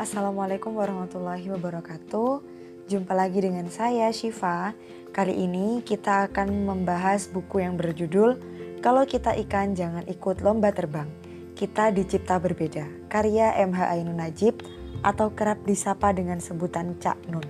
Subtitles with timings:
[0.00, 2.40] Assalamualaikum warahmatullahi wabarakatuh.
[2.88, 4.72] Jumpa lagi dengan saya Shiva.
[5.12, 8.40] Kali ini kita akan membahas buku yang berjudul
[8.80, 11.04] Kalau Kita Ikan Jangan Ikut Lomba Terbang.
[11.52, 14.64] Kita Dicipta Berbeda, karya MH Ainun Najib
[15.04, 17.44] atau kerap disapa dengan sebutan Cak Nun.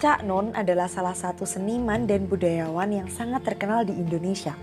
[0.00, 4.56] Cak Nun adalah salah satu seniman dan budayawan yang sangat terkenal di Indonesia.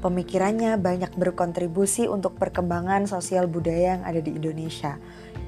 [0.00, 4.96] Pemikirannya banyak berkontribusi untuk perkembangan sosial budaya yang ada di Indonesia.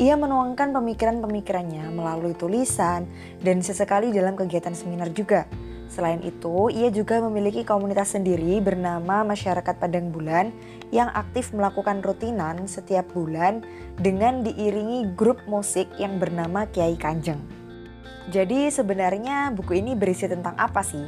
[0.03, 3.07] Ia menuangkan pemikiran-pemikirannya melalui tulisan
[3.39, 5.47] dan sesekali dalam kegiatan seminar juga.
[5.87, 10.51] Selain itu, ia juga memiliki komunitas sendiri bernama Masyarakat Padang Bulan
[10.91, 13.63] yang aktif melakukan rutinan setiap bulan
[13.95, 17.39] dengan diiringi grup musik yang bernama Kiai Kanjeng.
[18.27, 21.07] Jadi sebenarnya buku ini berisi tentang apa sih?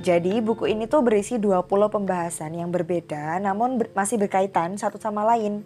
[0.00, 1.60] Jadi buku ini tuh berisi 20
[1.92, 5.60] pembahasan yang berbeda namun ber masih berkaitan satu sama lain.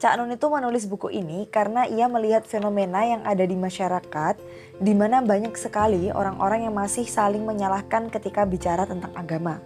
[0.00, 4.40] Cak Nun itu menulis buku ini karena ia melihat fenomena yang ada di masyarakat
[4.80, 9.60] di mana banyak sekali orang-orang yang masih saling menyalahkan ketika bicara tentang agama.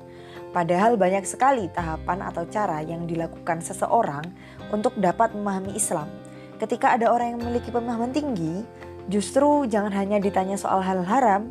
[0.50, 4.26] Padahal banyak sekali tahapan atau cara yang dilakukan seseorang
[4.74, 6.10] untuk dapat memahami Islam.
[6.58, 8.66] Ketika ada orang yang memiliki pemahaman tinggi,
[9.06, 11.46] justru jangan hanya ditanya soal hal haram,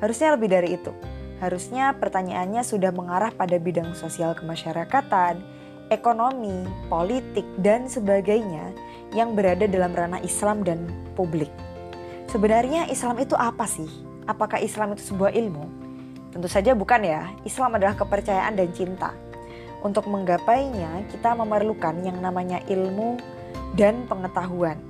[0.00, 0.92] harusnya lebih dari itu.
[1.36, 5.44] Harusnya pertanyaannya sudah mengarah pada bidang sosial kemasyarakatan,
[5.92, 8.72] ekonomi, politik, dan sebagainya
[9.12, 11.52] yang berada dalam ranah Islam dan publik.
[12.32, 13.88] Sebenarnya Islam itu apa sih?
[14.24, 15.68] Apakah Islam itu sebuah ilmu?
[16.32, 17.28] Tentu saja bukan ya.
[17.44, 19.12] Islam adalah kepercayaan dan cinta.
[19.84, 23.20] Untuk menggapainya, kita memerlukan yang namanya ilmu
[23.76, 24.80] dan pengetahuan.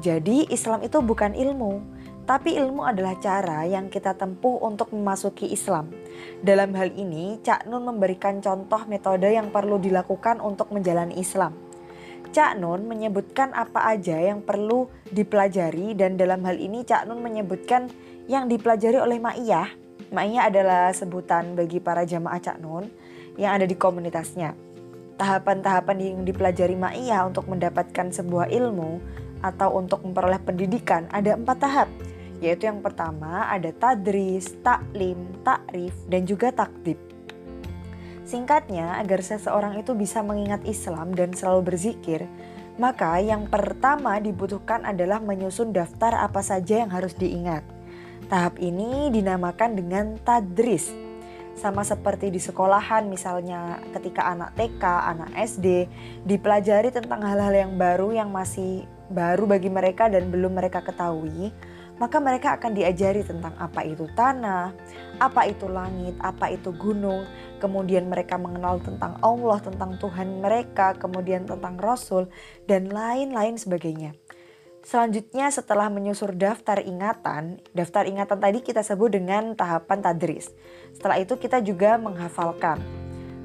[0.00, 1.84] Jadi, Islam itu bukan ilmu,
[2.26, 5.94] tapi ilmu adalah cara yang kita tempuh untuk memasuki Islam.
[6.42, 11.54] Dalam hal ini, Cak Nun memberikan contoh metode yang perlu dilakukan untuk menjalani Islam.
[12.34, 17.86] Cak Nun menyebutkan apa aja yang perlu dipelajari dan dalam hal ini Cak Nun menyebutkan
[18.26, 19.70] yang dipelajari oleh Ma'iyah.
[20.10, 22.90] Ma'iyah adalah sebutan bagi para jamaah Cak Nun
[23.38, 24.58] yang ada di komunitasnya.
[25.14, 28.98] Tahapan-tahapan yang dipelajari Ma'iyah untuk mendapatkan sebuah ilmu
[29.46, 31.88] atau untuk memperoleh pendidikan ada empat tahap
[32.40, 37.00] yaitu yang pertama ada tadris, taklim, takrif, dan juga takdib.
[38.26, 42.26] Singkatnya, agar seseorang itu bisa mengingat Islam dan selalu berzikir,
[42.76, 47.62] maka yang pertama dibutuhkan adalah menyusun daftar apa saja yang harus diingat.
[48.26, 50.90] Tahap ini dinamakan dengan tadris.
[51.56, 55.88] Sama seperti di sekolahan misalnya ketika anak TK, anak SD
[56.28, 61.54] dipelajari tentang hal-hal yang baru yang masih baru bagi mereka dan belum mereka ketahui,
[61.96, 64.72] maka mereka akan diajari tentang apa itu tanah,
[65.16, 67.24] apa itu langit, apa itu gunung,
[67.58, 72.28] kemudian mereka mengenal tentang Allah, tentang Tuhan mereka, kemudian tentang Rasul,
[72.68, 74.12] dan lain-lain sebagainya.
[74.86, 80.54] Selanjutnya setelah menyusur daftar ingatan, daftar ingatan tadi kita sebut dengan tahapan tadris.
[80.94, 82.78] Setelah itu kita juga menghafalkan.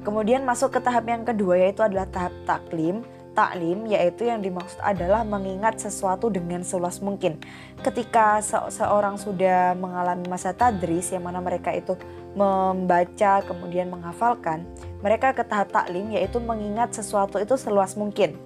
[0.06, 5.24] Kemudian masuk ke tahap yang kedua yaitu adalah tahap taklim, taklim yaitu yang dimaksud adalah
[5.24, 7.40] mengingat sesuatu dengan seluas mungkin.
[7.80, 11.96] Ketika se seorang sudah mengalami masa tadris yang mana mereka itu
[12.32, 14.64] membaca kemudian menghafalkan,
[15.00, 18.36] mereka ke tahap taklim yaitu mengingat sesuatu itu seluas mungkin.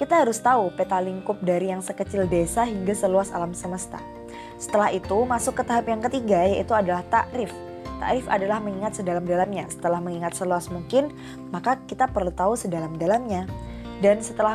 [0.00, 3.98] Kita harus tahu peta lingkup dari yang sekecil desa hingga seluas alam semesta.
[4.58, 7.50] Setelah itu masuk ke tahap yang ketiga yaitu adalah takrif
[7.98, 9.66] Ta'rif adalah mengingat sedalam-dalamnya.
[9.70, 11.10] Setelah mengingat seluas mungkin,
[11.50, 13.50] maka kita perlu tahu sedalam-dalamnya.
[13.98, 14.54] Dan setelah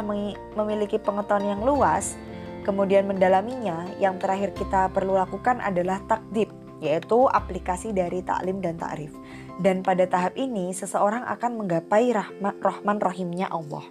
[0.55, 2.15] memiliki pengetahuan yang luas,
[2.63, 6.47] kemudian mendalaminya, yang terakhir kita perlu lakukan adalah takdib,
[6.79, 9.11] yaitu aplikasi dari taklim dan ta'rif.
[9.59, 13.83] Dan pada tahap ini, seseorang akan menggapai rahman rahimnya Allah.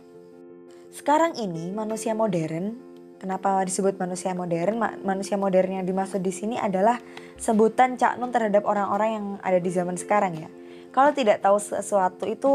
[0.92, 2.91] Sekarang ini manusia modern
[3.22, 4.82] Kenapa disebut manusia modern?
[5.06, 6.98] Manusia modern yang dimaksud di sini adalah
[7.38, 10.50] sebutan Cak Nun terhadap orang-orang yang ada di zaman sekarang ya.
[10.90, 12.50] Kalau tidak tahu sesuatu itu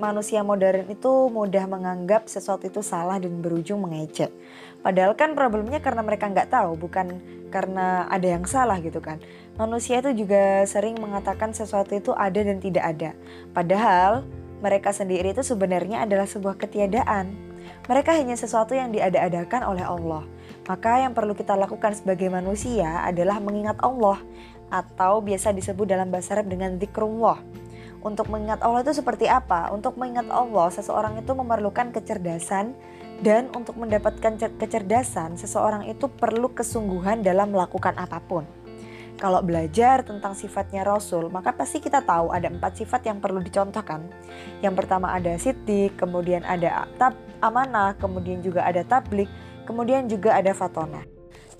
[0.00, 4.32] manusia modern itu mudah menganggap sesuatu itu salah dan berujung mengejek.
[4.80, 7.20] Padahal kan problemnya karena mereka nggak tahu, bukan
[7.52, 9.20] karena ada yang salah gitu kan.
[9.60, 13.10] Manusia itu juga sering mengatakan sesuatu itu ada dan tidak ada.
[13.52, 14.24] Padahal
[14.64, 17.47] mereka sendiri itu sebenarnya adalah sebuah ketiadaan
[17.86, 20.26] mereka hanya sesuatu yang diada-adakan oleh Allah.
[20.66, 24.20] Maka yang perlu kita lakukan sebagai manusia adalah mengingat Allah
[24.68, 27.40] atau biasa disebut dalam bahasa Arab dengan zikrullah.
[27.98, 29.74] Untuk mengingat Allah itu seperti apa?
[29.74, 32.76] Untuk mengingat Allah, seseorang itu memerlukan kecerdasan
[33.18, 38.46] dan untuk mendapatkan kecerdasan, seseorang itu perlu kesungguhan dalam melakukan apa pun.
[39.18, 44.06] Kalau belajar tentang sifatnya Rasul, maka pasti kita tahu ada empat sifat yang perlu dicontohkan.
[44.62, 49.26] Yang pertama ada sidik, kemudian ada tab, amanah, kemudian juga ada tablik,
[49.66, 51.02] kemudian juga ada fatona.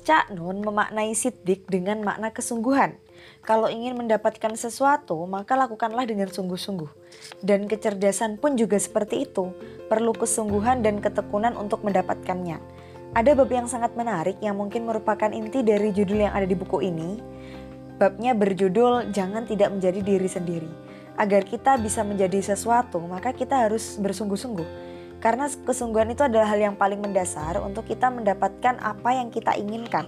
[0.06, 2.94] Cak Nun memaknai sidik dengan makna kesungguhan.
[3.42, 6.88] Kalau ingin mendapatkan sesuatu, maka lakukanlah dengan sungguh-sungguh.
[7.42, 9.50] Dan kecerdasan pun juga seperti itu,
[9.90, 12.77] perlu kesungguhan dan ketekunan untuk mendapatkannya.
[13.16, 16.84] Ada bab yang sangat menarik yang mungkin merupakan inti dari judul yang ada di buku
[16.84, 17.20] ini.
[17.96, 20.70] Babnya berjudul "Jangan Tidak Menjadi Diri Sendiri".
[21.18, 24.88] Agar kita bisa menjadi sesuatu, maka kita harus bersungguh-sungguh
[25.18, 30.06] karena kesungguhan itu adalah hal yang paling mendasar untuk kita mendapatkan apa yang kita inginkan.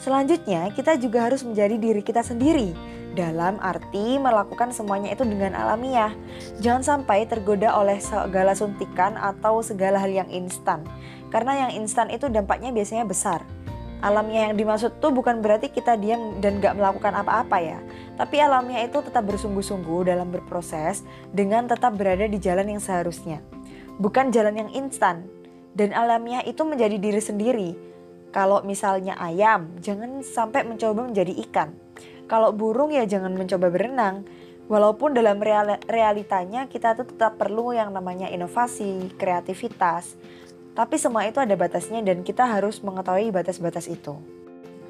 [0.00, 2.72] Selanjutnya, kita juga harus menjadi diri kita sendiri.
[3.16, 6.12] Dalam arti melakukan semuanya itu dengan alamiah.
[6.60, 10.84] Jangan sampai tergoda oleh segala suntikan atau segala hal yang instan.
[11.32, 13.40] Karena yang instan itu dampaknya biasanya besar.
[14.04, 17.80] Alamiah yang dimaksud tuh bukan berarti kita diam dan gak melakukan apa-apa ya.
[18.20, 21.00] Tapi alamiah itu tetap bersungguh-sungguh dalam berproses
[21.32, 23.40] dengan tetap berada di jalan yang seharusnya
[24.00, 25.24] bukan jalan yang instan.
[25.76, 27.70] Dan alamiah itu menjadi diri sendiri.
[28.32, 31.76] Kalau misalnya ayam, jangan sampai mencoba menjadi ikan.
[32.26, 34.26] Kalau burung ya jangan mencoba berenang.
[34.66, 35.38] Walaupun dalam
[35.86, 40.18] realitanya kita tuh tetap perlu yang namanya inovasi, kreativitas.
[40.74, 44.18] Tapi semua itu ada batasnya dan kita harus mengetahui batas-batas itu.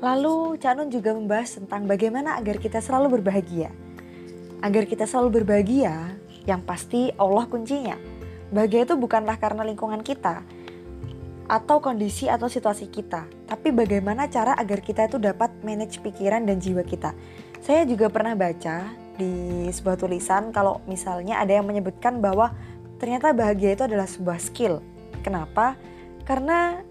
[0.00, 3.69] Lalu Cak Nun juga membahas tentang bagaimana agar kita selalu berbahagia.
[4.65, 6.17] Agar kita selalu berbahagia,
[6.49, 8.00] yang pasti Allah kuncinya.
[8.49, 10.41] Bahagia itu bukanlah karena lingkungan kita
[11.46, 16.58] atau kondisi atau situasi kita, tapi bagaimana cara agar kita itu dapat manage pikiran dan
[16.58, 17.14] jiwa kita.
[17.62, 22.52] Saya juga pernah baca di sebuah tulisan kalau misalnya ada yang menyebutkan bahwa
[22.98, 24.82] ternyata bahagia itu adalah sebuah skill.
[25.25, 25.78] Kenapa?
[26.26, 26.82] Karena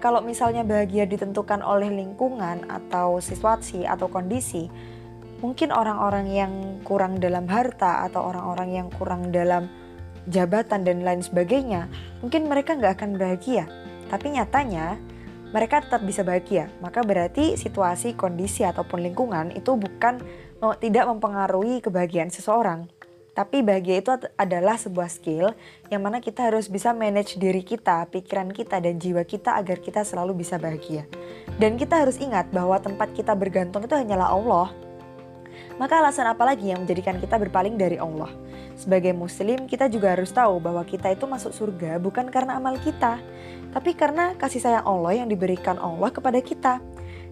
[0.00, 4.68] kalau misalnya bahagia ditentukan oleh lingkungan atau situasi atau kondisi,
[5.40, 6.52] mungkin orang-orang yang
[6.84, 9.68] kurang dalam harta atau orang-orang yang kurang dalam
[10.26, 11.86] jabatan dan lain sebagainya,
[12.24, 13.68] mungkin mereka nggak akan bahagia.
[14.06, 14.96] Tapi nyatanya
[15.54, 16.68] mereka tetap bisa bahagia.
[16.82, 20.20] Maka berarti situasi, kondisi ataupun lingkungan itu bukan
[20.82, 22.90] tidak mempengaruhi kebahagiaan seseorang.
[23.36, 24.10] Tapi bahagia itu
[24.40, 25.52] adalah sebuah skill
[25.92, 30.08] yang mana kita harus bisa manage diri kita, pikiran kita, dan jiwa kita agar kita
[30.08, 31.04] selalu bisa bahagia.
[31.60, 34.72] Dan kita harus ingat bahwa tempat kita bergantung itu hanyalah Allah.
[35.76, 38.32] Maka alasan apa lagi yang menjadikan kita berpaling dari Allah?
[38.76, 43.20] Sebagai muslim, kita juga harus tahu bahwa kita itu masuk surga bukan karena amal kita,
[43.76, 46.80] tapi karena kasih sayang Allah yang diberikan Allah kepada kita.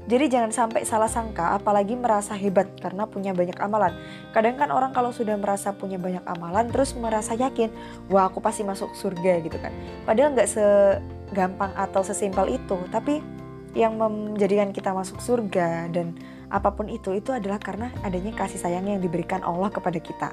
[0.05, 3.97] Jadi jangan sampai salah sangka apalagi merasa hebat karena punya banyak amalan.
[4.37, 7.73] Kadang kan orang kalau sudah merasa punya banyak amalan terus merasa yakin,
[8.13, 9.73] wah aku pasti masuk surga gitu kan.
[10.05, 13.25] Padahal nggak segampang atau sesimpel itu, tapi
[13.73, 16.13] yang menjadikan kita masuk surga dan
[16.55, 20.31] apa pun itu itu adalah karena adanya kasih sayang yang diberikan Allah kepada kita.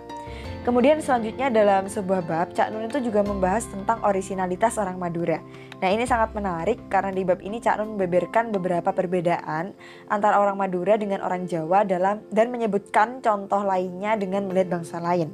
[0.62, 5.42] Kemudian selanjutnya dalam sebuah bab Cak Nun itu juga membahas tentang originalitas orang Madura.
[5.82, 9.74] Nah ini sangat menarik karena di bab ini Cak Nun membeberkan beberapa perbedaan
[10.06, 15.34] antara orang Madura dengan orang Jawa dalam dan menyebutkan contoh lainnya dengan melihat bangsa lain.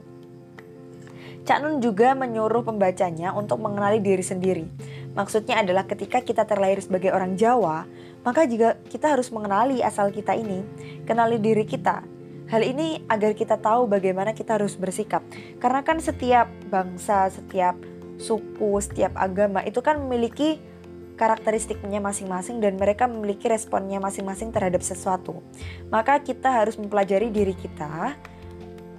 [1.44, 4.64] Cak Nun juga menyuruh pembacanya untuk mengenali diri sendiri.
[5.12, 7.84] Maksudnya adalah ketika kita terlahir sebagai orang Jawa,
[8.28, 10.60] maka juga kita harus mengenali asal kita ini,
[11.08, 12.04] kenali diri kita,
[12.48, 15.20] Hal ini agar kita tahu bagaimana kita harus bersikap.
[15.60, 17.76] Karena kan setiap bangsa, setiap
[18.16, 20.56] suku, setiap agama itu kan memiliki
[21.20, 25.44] karakteristiknya masing-masing dan mereka memiliki responnya masing-masing terhadap sesuatu.
[25.92, 28.16] Maka kita harus mempelajari diri kita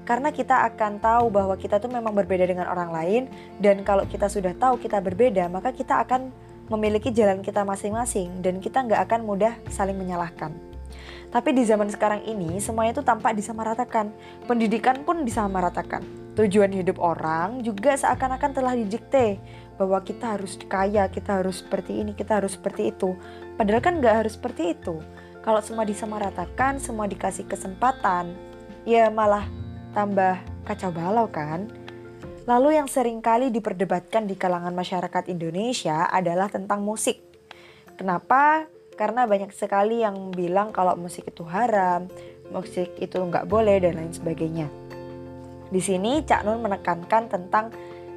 [0.04, 3.23] karena kita akan tahu bahwa kita tuh memang berbeda dengan orang lain
[3.64, 6.32] dan kalau kita sudah tahu kita berbeda maka kita akan
[6.68, 10.52] memiliki jalan kita masing-masing dan kita nggak akan mudah saling menyalahkan.
[11.28, 14.08] Tapi di zaman sekarang ini semuanya itu tampak disamaratakan.
[14.48, 16.00] Pendidikan pun disamaratakan.
[16.38, 19.37] Tujuan hidup orang juga seakan-akan telah didikte
[19.76, 23.12] bahwa kita harus kaya, kita harus seperti ini, kita harus seperti itu.
[23.58, 25.02] Padahal kan nggak harus seperti itu.
[25.42, 28.32] Kalau semua disamaratakan, semua dikasih kesempatan,
[28.87, 29.44] ya malah
[29.92, 31.68] tambah kacau balau kan.
[32.49, 37.21] Lalu yang sering kali diperdebatkan di kalangan masyarakat Indonesia adalah tentang musik.
[38.00, 38.64] Kenapa
[38.97, 42.09] karena banyak sekali yang bilang kalau musik itu haram,
[42.49, 44.64] musik itu nggak boleh dan lain sebagainya.
[45.69, 47.69] Di sini Cak Nun menekankan tentang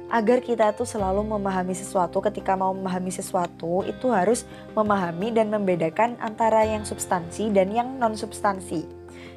[0.08, 6.16] agar kita tuh selalu memahami sesuatu ketika mau memahami sesuatu itu harus memahami dan membedakan
[6.24, 8.88] antara yang substansi dan yang non substansi.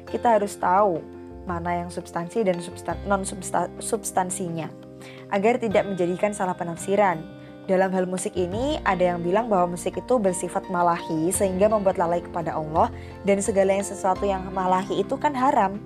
[0.08, 1.04] Kita harus tahu
[1.44, 3.28] mana yang substansi dan substan non
[3.76, 4.85] substansinya
[5.30, 7.22] agar tidak menjadikan salah penafsiran.
[7.66, 12.22] Dalam hal musik ini, ada yang bilang bahwa musik itu bersifat malahi sehingga membuat lalai
[12.22, 12.94] kepada Allah
[13.26, 15.82] dan segala yang sesuatu yang malahi itu kan haram.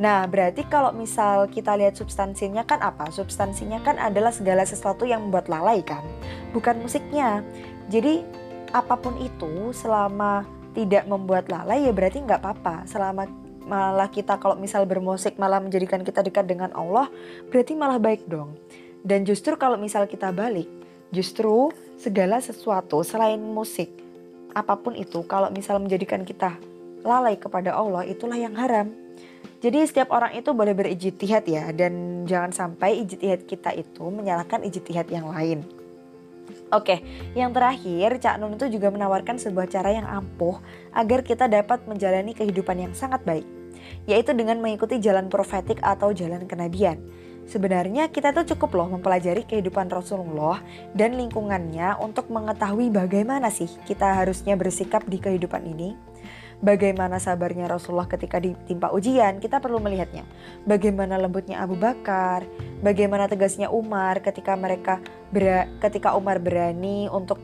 [0.00, 3.12] Nah, berarti kalau misal kita lihat substansinya kan apa?
[3.12, 6.00] Substansinya kan adalah segala sesuatu yang membuat lalai kan,
[6.56, 7.44] bukan musiknya.
[7.92, 8.24] Jadi
[8.72, 12.86] apa pun itu selama tidak membuat lalai ya berarti nggak apa-apa.
[12.86, 13.28] Selama
[13.68, 17.12] malah kita kalau misal bermusik malah menjadikan kita dekat dengan Allah,
[17.52, 18.56] berarti malah baik dong.
[19.04, 20.66] Dan justru kalau misal kita balik,
[21.12, 21.70] justru
[22.00, 23.92] segala sesuatu selain musik,
[24.56, 26.56] apa pun itu kalau misal menjadikan kita
[27.06, 28.90] lalai kepada Allah itulah yang haram.
[29.58, 35.10] Jadi setiap orang itu boleh berijtihad ya dan jangan sampai ijtihad kita itu menyalahkan ijtihad
[35.10, 35.66] yang lain.
[36.68, 37.00] Oke,
[37.32, 40.60] yang terakhir Cak Nun itu juga menawarkan sebuah cara yang ampuh
[40.92, 43.44] agar kita dapat menjalani kehidupan yang sangat baik,
[44.08, 46.96] yaitu dengan mengikuti jalan profetik atau jalan kenabian.
[47.48, 50.60] Sebenarnya kita tuh cukup loh mempelajari kehidupan Rasulullah
[50.92, 55.96] dan lingkungannya untuk mengetahui bagaimana sih kita harusnya bersikap di kehidupan ini.
[56.58, 60.26] Bagaimana sabarnya Rasulullah ketika ditimpa ujian, kita perlu melihatnya.
[60.66, 62.42] Bagaimana lembutnya Abu Bakar,
[62.82, 64.98] bagaimana tegasnya Umar ketika mereka
[65.78, 67.38] ketika Umar berani untuk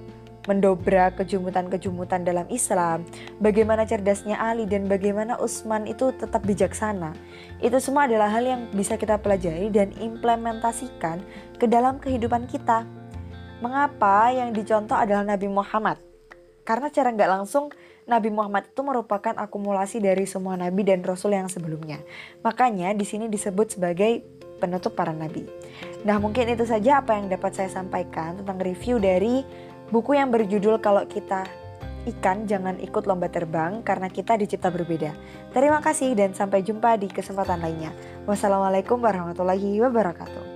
[0.44, 3.04] mendobrak kejumutan-kejumutan dalam Islam,
[3.40, 7.16] bagaimana cerdasnya Ali dan bagaimana Utsman itu tetap bijaksana.
[7.64, 11.24] Itu semua adalah hal yang bisa kita pelajari dan implementasikan
[11.56, 12.84] ke dalam kehidupan kita.
[13.64, 15.96] Mengapa yang dicontoh adalah Nabi Muhammad?
[16.64, 17.72] Karena cara nggak langsung
[18.04, 22.04] Nabi Muhammad itu merupakan akumulasi dari semua nabi dan rasul yang sebelumnya.
[22.44, 24.20] Makanya di sini disebut sebagai
[24.60, 25.48] penutup para nabi.
[26.04, 29.44] Nah, mungkin itu saja apa yang dapat saya sampaikan tentang review dari
[29.94, 31.46] Buku yang berjudul Kalau Kita
[32.10, 35.14] Ikan Jangan Ikut Lomba Terbang karena kita dicipta berbeda.
[35.54, 37.94] Terima kasih dan sampai jumpa di kesempatan lainnya.
[38.26, 40.53] Wassalamualaikum warahmatullahi wabarakatuh.